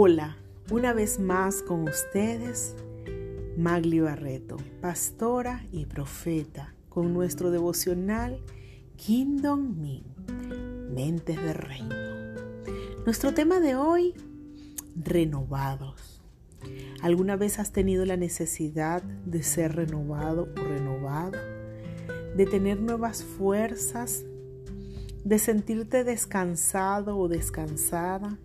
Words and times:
Hola, 0.00 0.36
una 0.70 0.92
vez 0.92 1.18
más 1.18 1.60
con 1.60 1.88
ustedes, 1.88 2.76
Magli 3.56 3.98
Barreto, 3.98 4.56
pastora 4.80 5.66
y 5.72 5.86
profeta, 5.86 6.72
con 6.88 7.12
nuestro 7.12 7.50
devocional 7.50 8.40
Kingdom 8.94 9.76
Me, 9.76 10.04
Mentes 10.94 11.42
de 11.42 11.52
Reino. 11.52 11.96
Nuestro 13.06 13.34
tema 13.34 13.58
de 13.58 13.74
hoy, 13.74 14.14
renovados. 14.94 16.22
¿Alguna 17.02 17.34
vez 17.34 17.58
has 17.58 17.72
tenido 17.72 18.04
la 18.04 18.16
necesidad 18.16 19.02
de 19.02 19.42
ser 19.42 19.74
renovado 19.74 20.48
o 20.56 20.62
renovado? 20.62 21.40
De 22.36 22.46
tener 22.46 22.78
nuevas 22.78 23.24
fuerzas, 23.24 24.22
de 25.24 25.40
sentirte 25.40 26.04
descansado 26.04 27.18
o 27.18 27.26
descansada, 27.26 28.38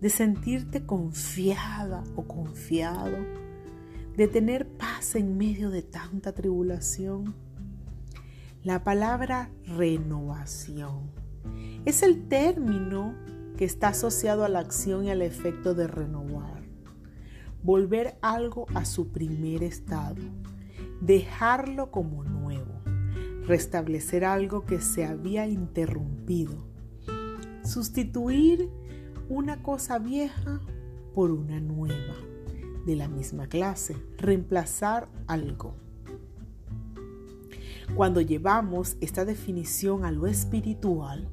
de 0.00 0.10
sentirte 0.10 0.84
confiada 0.84 2.04
o 2.16 2.26
confiado, 2.26 3.16
de 4.16 4.28
tener 4.28 4.68
paz 4.68 5.14
en 5.14 5.36
medio 5.36 5.70
de 5.70 5.82
tanta 5.82 6.32
tribulación. 6.32 7.34
La 8.62 8.84
palabra 8.84 9.50
renovación 9.64 11.10
es 11.84 12.02
el 12.02 12.28
término 12.28 13.14
que 13.56 13.64
está 13.64 13.88
asociado 13.88 14.44
a 14.44 14.48
la 14.48 14.58
acción 14.58 15.04
y 15.04 15.10
al 15.10 15.22
efecto 15.22 15.74
de 15.74 15.86
renovar. 15.86 16.62
Volver 17.62 18.18
algo 18.20 18.66
a 18.74 18.84
su 18.84 19.08
primer 19.12 19.62
estado, 19.62 20.22
dejarlo 21.00 21.90
como 21.90 22.22
nuevo, 22.22 22.80
restablecer 23.46 24.24
algo 24.24 24.66
que 24.66 24.80
se 24.80 25.04
había 25.04 25.46
interrumpido, 25.46 26.66
sustituir 27.64 28.70
una 29.28 29.62
cosa 29.62 29.98
vieja 29.98 30.60
por 31.14 31.30
una 31.30 31.60
nueva 31.60 32.14
de 32.84 32.96
la 32.96 33.08
misma 33.08 33.48
clase, 33.48 33.96
reemplazar 34.18 35.08
algo. 35.26 35.74
Cuando 37.94 38.20
llevamos 38.20 38.96
esta 39.00 39.24
definición 39.24 40.04
a 40.04 40.10
lo 40.10 40.26
espiritual, 40.26 41.28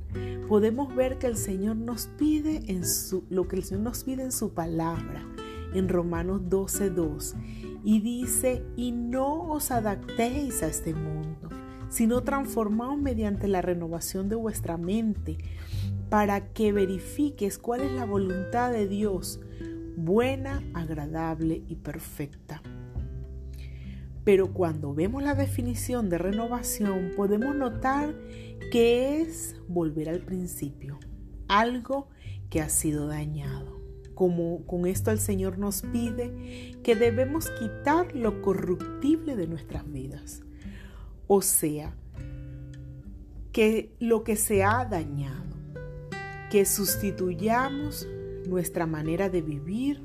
podemos 0.47 0.95
ver 0.95 1.17
que 1.17 1.27
el 1.27 1.37
Señor 1.37 1.75
nos 1.75 2.07
pide 2.07 2.71
en 2.71 2.85
su, 2.85 3.23
lo 3.29 3.47
que 3.47 3.57
el 3.57 3.63
Señor 3.63 3.83
nos 3.83 4.03
pide 4.03 4.23
en 4.23 4.31
su 4.31 4.53
palabra, 4.53 5.25
en 5.73 5.89
Romanos 5.89 6.41
12:2, 6.49 7.35
y 7.83 7.99
dice, 7.99 8.63
"Y 8.75 8.91
no 8.91 9.51
os 9.51 9.71
adaptéis 9.71 10.63
a 10.63 10.67
este 10.67 10.93
mundo, 10.93 11.49
sino 11.89 12.21
transformaos 12.21 12.97
mediante 12.97 13.47
la 13.47 13.61
renovación 13.61 14.29
de 14.29 14.35
vuestra 14.35 14.77
mente, 14.77 15.37
para 16.13 16.53
que 16.53 16.71
verifiques 16.71 17.57
cuál 17.57 17.81
es 17.81 17.91
la 17.91 18.05
voluntad 18.05 18.71
de 18.71 18.87
Dios, 18.87 19.39
buena, 19.97 20.61
agradable 20.75 21.63
y 21.67 21.77
perfecta. 21.77 22.61
Pero 24.23 24.53
cuando 24.53 24.93
vemos 24.93 25.23
la 25.23 25.33
definición 25.33 26.11
de 26.11 26.19
renovación, 26.19 27.13
podemos 27.15 27.55
notar 27.55 28.13
que 28.71 29.21
es 29.21 29.59
volver 29.67 30.07
al 30.07 30.19
principio, 30.19 30.99
algo 31.47 32.09
que 32.51 32.61
ha 32.61 32.69
sido 32.69 33.07
dañado. 33.07 33.81
Como 34.13 34.67
con 34.67 34.85
esto 34.85 35.09
el 35.09 35.17
Señor 35.17 35.57
nos 35.57 35.81
pide 35.81 36.75
que 36.83 36.95
debemos 36.95 37.49
quitar 37.59 38.15
lo 38.15 38.43
corruptible 38.43 39.35
de 39.35 39.47
nuestras 39.47 39.91
vidas. 39.91 40.43
O 41.25 41.41
sea, 41.41 41.95
que 43.51 43.95
lo 43.97 44.23
que 44.23 44.35
se 44.35 44.63
ha 44.63 44.85
dañado 44.85 45.52
que 46.53 46.65
sustituyamos 46.65 48.07
nuestra 48.47 48.85
manera 48.85 49.27
de 49.27 49.41
vivir 49.41 50.03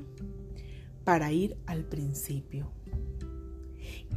para 1.03 1.31
ir 1.31 1.55
al 1.67 1.83
principio. 1.85 2.71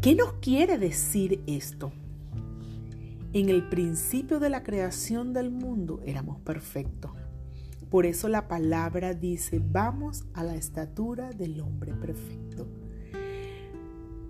¿Qué 0.00 0.14
nos 0.14 0.32
quiere 0.40 0.78
decir 0.78 1.42
esto? 1.46 1.92
En 3.34 3.50
el 3.50 3.68
principio 3.68 4.40
de 4.40 4.48
la 4.48 4.62
creación 4.62 5.34
del 5.34 5.50
mundo 5.50 6.00
éramos 6.06 6.40
perfectos. 6.40 7.10
Por 7.90 8.06
eso 8.06 8.28
la 8.28 8.48
palabra 8.48 9.12
dice, 9.12 9.60
vamos 9.62 10.24
a 10.32 10.42
la 10.42 10.54
estatura 10.54 11.32
del 11.32 11.60
hombre 11.60 11.92
perfecto. 11.92 12.66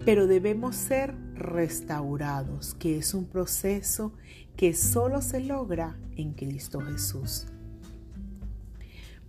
Pero 0.04 0.26
debemos 0.26 0.74
ser 0.74 1.14
restaurados, 1.36 2.74
que 2.74 2.98
es 2.98 3.14
un 3.14 3.26
proceso 3.26 4.12
que 4.56 4.74
solo 4.74 5.22
se 5.22 5.38
logra 5.38 5.96
en 6.16 6.32
Cristo 6.32 6.80
Jesús 6.80 7.46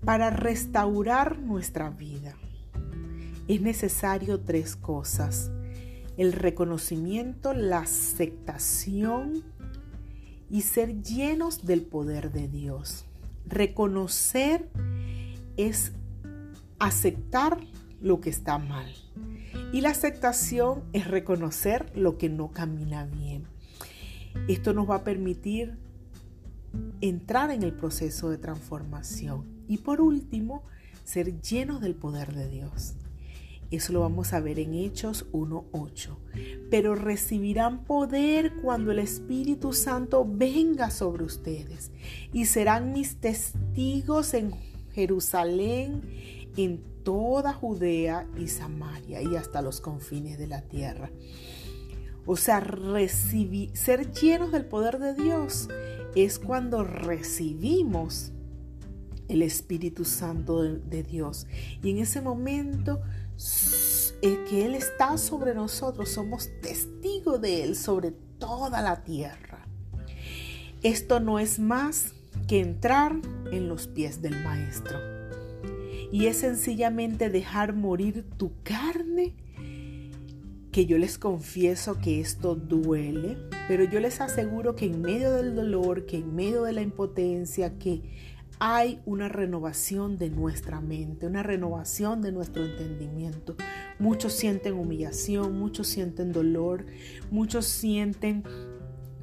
para 0.05 0.29
restaurar 0.29 1.39
nuestra 1.39 1.89
vida. 1.89 2.35
Es 3.47 3.61
necesario 3.61 4.41
tres 4.41 4.75
cosas. 4.75 5.51
El 6.17 6.33
reconocimiento, 6.33 7.53
la 7.53 7.79
aceptación 7.79 9.43
y 10.49 10.61
ser 10.61 11.01
llenos 11.01 11.65
del 11.65 11.81
poder 11.81 12.31
de 12.31 12.47
Dios. 12.47 13.05
Reconocer 13.45 14.69
es 15.57 15.93
aceptar 16.79 17.59
lo 18.01 18.19
que 18.19 18.29
está 18.29 18.57
mal. 18.57 18.93
Y 19.71 19.81
la 19.81 19.89
aceptación 19.89 20.83
es 20.93 21.07
reconocer 21.07 21.91
lo 21.95 22.17
que 22.17 22.29
no 22.29 22.51
camina 22.51 23.05
bien. 23.05 23.45
Esto 24.47 24.73
nos 24.73 24.89
va 24.89 24.95
a 24.95 25.03
permitir 25.03 25.77
entrar 27.01 27.51
en 27.51 27.63
el 27.63 27.73
proceso 27.73 28.29
de 28.29 28.37
transformación. 28.37 29.52
Y 29.67 29.77
por 29.77 30.01
último, 30.01 30.63
ser 31.03 31.41
llenos 31.41 31.81
del 31.81 31.95
poder 31.95 32.33
de 32.33 32.49
Dios. 32.49 32.95
Eso 33.71 33.91
lo 33.91 34.01
vamos 34.01 34.33
a 34.33 34.39
ver 34.39 34.59
en 34.59 34.75
Hechos 34.75 35.25
1.8. 35.31 36.17
Pero 36.69 36.93
recibirán 36.93 37.85
poder 37.85 38.53
cuando 38.61 38.91
el 38.91 38.99
Espíritu 38.99 39.73
Santo 39.73 40.27
venga 40.29 40.91
sobre 40.91 41.23
ustedes 41.23 41.91
y 42.31 42.45
serán 42.45 42.93
mis 42.93 43.15
testigos 43.15 44.35
en 44.35 44.53
Jerusalén, 44.93 46.03
en 46.55 46.83
toda 47.03 47.51
Judea 47.53 48.27
y 48.37 48.47
Samaria 48.47 49.23
y 49.23 49.35
hasta 49.35 49.63
los 49.63 49.81
confines 49.81 50.37
de 50.37 50.47
la 50.47 50.61
tierra. 50.61 51.09
O 52.27 52.37
sea, 52.37 52.59
recibir, 52.59 53.75
ser 53.75 54.11
llenos 54.11 54.51
del 54.51 54.65
poder 54.65 54.99
de 54.99 55.15
Dios 55.15 55.67
es 56.15 56.37
cuando 56.37 56.83
recibimos 56.83 58.32
el 59.27 59.41
Espíritu 59.41 60.05
Santo 60.05 60.61
de, 60.63 61.03
Dios. 61.03 61.47
Y 61.81 61.91
en 61.91 61.99
ese 61.99 62.21
momento 62.21 63.01
que 64.21 64.65
Él 64.65 64.75
está 64.75 65.17
sobre 65.17 65.53
nosotros, 65.53 66.09
somos 66.09 66.49
testigos 66.61 67.41
de 67.41 67.63
Él 67.63 67.75
sobre 67.75 68.11
toda 68.39 68.81
la 68.81 69.03
tierra. 69.03 69.67
Esto 70.81 71.19
no 71.19 71.39
es 71.39 71.59
más 71.59 72.13
que 72.47 72.59
entrar 72.59 73.15
en 73.51 73.67
los 73.67 73.87
pies 73.87 74.21
del 74.21 74.41
Maestro. 74.43 74.97
Y 76.11 76.27
es 76.27 76.37
sencillamente 76.37 77.29
dejar 77.29 77.73
morir 77.73 78.25
tu 78.37 78.51
carne 78.63 79.33
que 80.71 80.85
yo 80.85 80.97
les 80.97 81.17
confieso 81.17 81.99
que 81.99 82.19
esto 82.19 82.55
duele, 82.55 83.37
pero 83.67 83.83
yo 83.83 83.99
les 83.99 84.21
aseguro 84.21 84.75
que 84.75 84.85
en 84.85 85.01
medio 85.01 85.31
del 85.31 85.55
dolor, 85.55 86.05
que 86.05 86.17
en 86.17 86.35
medio 86.35 86.63
de 86.63 86.73
la 86.73 86.81
impotencia, 86.81 87.77
que 87.77 88.01
hay 88.65 89.01
una 89.05 89.27
renovación 89.27 90.17
de 90.17 90.29
nuestra 90.29 90.79
mente, 90.79 91.27
una 91.27 91.43
renovación 91.43 92.21
de 92.21 92.31
nuestro 92.31 92.63
entendimiento. 92.63 93.57
Muchos 93.99 94.31
sienten 94.31 94.75
humillación, 94.75 95.59
muchos 95.59 95.87
sienten 95.87 96.31
dolor, 96.31 96.85
muchos 97.29 97.65
sienten 97.65 98.43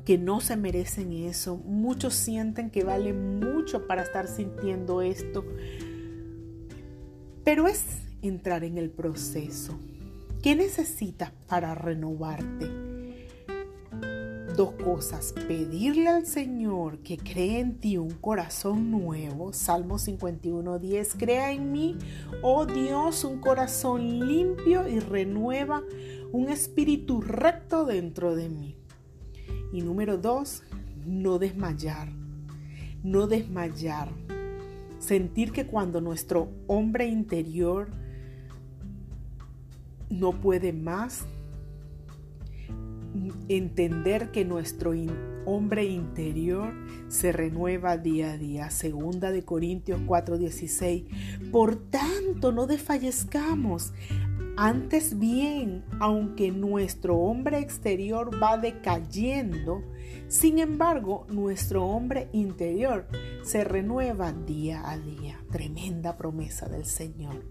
que 0.05 0.19
no 0.19 0.41
se 0.43 0.59
merecen 0.59 1.15
eso, 1.15 1.57
muchos 1.57 2.15
sienten 2.15 2.69
que 2.69 2.85
vale 2.85 3.15
mucho 3.15 3.87
para 3.87 4.03
estar 4.03 4.29
sintiendo 4.29 5.01
esto, 5.01 5.43
pero 7.43 7.67
es 7.67 7.85
entrar 8.21 8.63
en 8.65 8.77
el 8.77 8.91
proceso 8.91 9.79
¿Qué 10.43 10.57
necesitas 10.57 11.33
para 11.47 11.75
renovarte? 11.75 12.90
Dos 14.57 14.73
cosas, 14.73 15.33
pedirle 15.47 16.09
al 16.09 16.27
Señor 16.27 16.99
que 16.99 17.17
cree 17.17 17.61
en 17.61 17.79
ti 17.79 17.97
un 17.97 18.11
corazón 18.11 18.91
nuevo, 18.91 19.53
Salmo 19.53 19.99
51, 19.99 20.79
10, 20.79 21.15
crea 21.15 21.53
en 21.53 21.73
mí, 21.73 21.97
oh 22.43 22.67
Dios, 22.67 23.25
un 23.25 23.39
corazón 23.41 24.27
limpio 24.27 24.89
y 24.89 24.99
renueva 24.99 25.83
un 26.33 26.49
espíritu 26.49 27.21
recto 27.21 27.85
dentro 27.85 28.35
de 28.35 28.49
mí. 28.49 28.77
Y 29.73 29.83
número 29.83 30.19
dos, 30.19 30.63
no 31.07 31.39
desmayar, 31.39 32.11
no 33.03 33.27
desmayar. 33.27 34.11
Sentir 34.99 35.53
que 35.53 35.67
cuando 35.67 36.01
nuestro 36.01 36.51
hombre 36.67 37.07
interior 37.07 37.89
no 40.11 40.33
puede 40.33 40.73
más 40.73 41.25
entender 43.49 44.31
que 44.31 44.45
nuestro 44.45 44.93
hombre 45.47 45.87
interior 45.87 46.73
se 47.09 47.33
renueva 47.33 47.97
día 47.97 48.33
a 48.33 48.39
día. 48.39 48.71
Segunda 48.71 49.31
de 49.31 49.45
Corintios 49.45 50.01
4:16. 50.07 51.51
Por 51.51 51.77
tanto, 51.77 52.53
no 52.53 52.67
desfallezcamos. 52.67 53.93
Antes 54.57 55.19
bien, 55.19 55.85
aunque 56.01 56.51
nuestro 56.51 57.17
hombre 57.17 57.61
exterior 57.61 58.31
va 58.43 58.59
decayendo, 58.59 59.83
sin 60.29 60.59
embargo, 60.59 61.27
nuestro 61.31 61.87
hombre 61.87 62.29
interior 62.33 63.07
se 63.43 63.65
renueva 63.65 64.33
día 64.33 64.91
a 64.91 64.99
día. 64.99 65.41
Tremenda 65.51 66.17
promesa 66.17 66.69
del 66.69 66.85
Señor. 66.85 67.43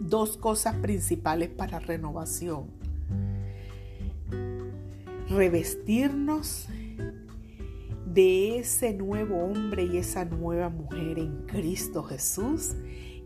Dos 0.00 0.36
cosas 0.36 0.76
principales 0.76 1.48
para 1.48 1.78
renovación. 1.78 2.79
Revestirnos 5.30 6.66
de 8.04 8.58
ese 8.58 8.92
nuevo 8.94 9.44
hombre 9.44 9.84
y 9.84 9.98
esa 9.98 10.24
nueva 10.24 10.70
mujer 10.70 11.20
en 11.20 11.46
Cristo 11.46 12.02
Jesús 12.02 12.74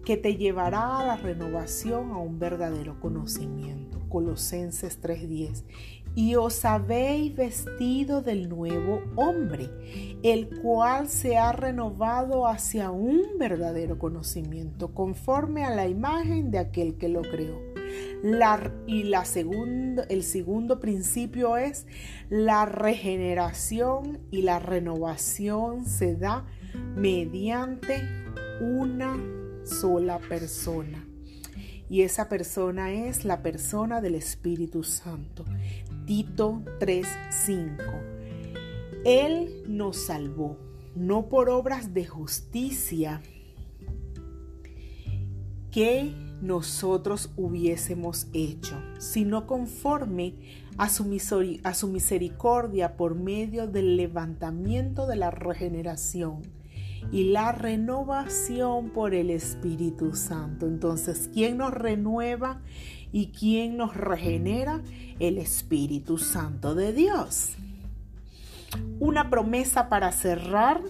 que 0.05 0.19
te 0.19 0.37
llevará 0.37 0.99
a 0.99 1.07
la 1.07 1.17
renovación 1.17 2.11
a 2.11 2.19
un 2.19 2.39
verdadero 2.39 3.01
conocimiento. 3.01 4.01
Colosenses 4.11 5.01
3:10. 5.01 5.65
Y 6.15 6.35
os 6.35 6.67
habéis 6.67 7.35
vestido 7.35 8.21
del 8.21 8.51
nuevo 8.51 9.01
hombre, 9.17 9.71
el 10.23 10.61
cual 10.61 11.09
se 11.09 11.39
ha 11.39 11.53
renovado 11.53 12.47
hacia 12.47 12.91
un 12.91 13.23
verdadero 13.39 13.99
conocimiento, 13.99 14.93
conforme 14.93 15.65
a 15.65 15.75
la 15.75 15.89
imagen 15.89 16.51
de 16.51 16.59
aquel 16.59 16.99
que 16.99 17.09
lo 17.09 17.23
creó. 17.23 17.74
Y 18.87 19.03
la 19.05 19.25
segundo, 19.25 20.05
el 20.09 20.23
segundo 20.23 20.81
principio 20.81 21.59
es 21.59 21.87
la 22.31 22.65
regeneración 22.65 24.21
y 24.31 24.43
la 24.43 24.59
renovación 24.59 25.85
se 25.85 26.17
da 26.17 26.47
mediante 26.97 28.03
una 28.61 29.17
sola 29.65 30.19
persona. 30.19 31.07
Y 31.91 32.01
esa 32.03 32.29
persona 32.31 32.93
es 32.93 33.25
la 33.27 33.43
persona 33.43 34.01
del 34.01 34.15
Espíritu 34.15 34.85
Santo. 34.85 35.45
Tito 36.07 36.63
3:5. 36.81 37.83
Él 39.05 39.65
nos 39.69 39.99
salvó, 40.07 40.59
no 40.95 41.29
por 41.29 41.51
obras 41.51 41.93
de 41.93 42.07
justicia 42.07 43.21
que 45.75 46.15
nosotros 46.41 47.33
hubiésemos 47.37 48.29
hecho, 48.33 48.81
sino 48.99 49.49
conforme 49.49 50.35
a 50.79 50.89
su, 50.89 51.05
a 51.65 51.75
su 51.75 51.89
misericordia 51.89 52.97
por 52.97 53.17
medio 53.17 53.67
del 53.67 53.97
levantamiento 53.97 55.09
de 55.09 55.17
la 55.17 55.33
regeneración 55.33 56.43
y 57.11 57.25
la 57.25 57.51
renovación 57.51 58.91
por 58.91 59.15
el 59.15 59.31
Espíritu 59.31 60.15
Santo. 60.15 60.69
Entonces, 60.69 61.29
¿quién 61.35 61.59
nos 61.59 61.73
renueva 61.75 62.61
y 63.11 63.33
quién 63.33 63.77
nos 63.77 63.97
regenera? 63.97 64.81
El 65.19 65.39
Espíritu 65.39 66.19
Santo 66.19 66.77
de 66.77 66.93
Dios. 66.93 67.57
Una 69.01 69.29
promesa 69.29 69.89
para 69.89 70.13
cerrar 70.13 70.83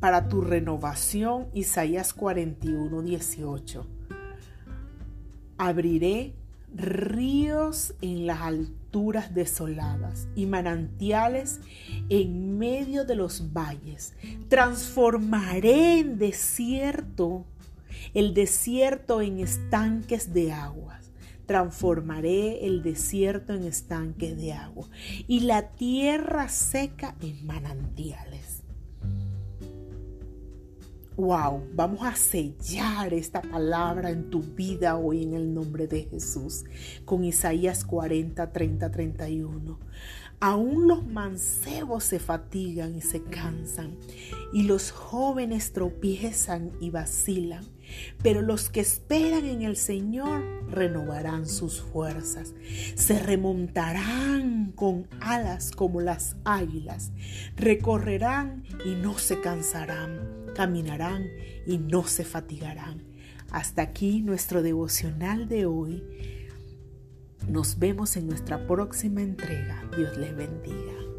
para 0.00 0.28
tu 0.28 0.40
renovación, 0.40 1.48
Isaías 1.52 2.14
41, 2.14 3.02
18. 3.02 3.86
Abriré 5.58 6.34
ríos 6.74 7.94
en 8.00 8.26
las 8.26 8.40
alturas 8.40 9.34
desoladas 9.34 10.28
y 10.34 10.46
manantiales 10.46 11.60
en 12.08 12.58
medio 12.58 13.04
de 13.04 13.14
los 13.14 13.52
valles. 13.52 14.14
Transformaré 14.48 15.98
en 15.98 16.18
desierto 16.18 17.44
el 18.14 18.32
desierto 18.32 19.20
en 19.20 19.40
estanques 19.40 20.32
de 20.32 20.52
aguas. 20.52 21.10
Transformaré 21.44 22.64
el 22.66 22.82
desierto 22.82 23.52
en 23.52 23.64
estanques 23.64 24.36
de 24.36 24.52
agua 24.52 24.88
y 25.26 25.40
la 25.40 25.68
tierra 25.70 26.48
seca 26.48 27.16
en 27.20 27.44
manantiales. 27.44 28.59
Wow, 31.16 31.68
vamos 31.74 32.02
a 32.04 32.14
sellar 32.14 33.12
esta 33.12 33.42
palabra 33.42 34.10
en 34.10 34.30
tu 34.30 34.42
vida 34.42 34.96
hoy 34.96 35.24
en 35.24 35.34
el 35.34 35.52
nombre 35.52 35.88
de 35.88 36.04
Jesús 36.04 36.64
con 37.04 37.24
Isaías 37.24 37.84
40, 37.84 38.52
30, 38.52 38.90
31. 38.90 39.78
Aún 40.38 40.86
los 40.86 41.04
mancebos 41.04 42.04
se 42.04 42.20
fatigan 42.20 42.94
y 42.96 43.02
se 43.02 43.22
cansan, 43.24 43.96
y 44.54 44.62
los 44.62 44.92
jóvenes 44.92 45.72
tropiezan 45.72 46.70
y 46.80 46.90
vacilan, 46.90 47.66
pero 48.22 48.42
los 48.42 48.70
que 48.70 48.80
esperan 48.80 49.46
en 49.46 49.62
el 49.62 49.76
Señor 49.76 50.42
renovarán 50.70 51.46
sus 51.46 51.80
fuerzas, 51.80 52.54
se 52.94 53.18
remontarán 53.18 54.72
con 54.74 55.08
alas 55.20 55.70
como 55.70 56.00
las 56.00 56.36
águilas, 56.44 57.12
recorrerán 57.56 58.64
y 58.84 58.94
no 58.94 59.18
se 59.18 59.40
cansarán 59.40 60.40
caminarán 60.50 61.30
y 61.66 61.78
no 61.78 62.06
se 62.06 62.24
fatigarán. 62.24 63.02
Hasta 63.50 63.82
aquí 63.82 64.22
nuestro 64.22 64.62
devocional 64.62 65.48
de 65.48 65.66
hoy. 65.66 66.02
Nos 67.48 67.78
vemos 67.78 68.16
en 68.16 68.28
nuestra 68.28 68.66
próxima 68.66 69.22
entrega. 69.22 69.82
Dios 69.96 70.16
les 70.18 70.36
bendiga. 70.36 71.09